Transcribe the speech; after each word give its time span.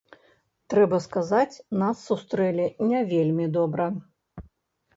Трэба 0.73 0.97
сказаць, 1.07 1.61
нас 1.83 2.01
сустрэлі 2.07 2.67
не 2.93 3.05
вельмі 3.15 3.45
добра. 3.61 3.91